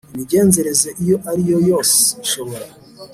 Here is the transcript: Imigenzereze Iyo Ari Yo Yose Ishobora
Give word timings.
Imigenzereze 0.13 0.89
Iyo 1.03 1.15
Ari 1.29 1.43
Yo 1.51 1.57
Yose 1.69 1.97
Ishobora 2.25 2.65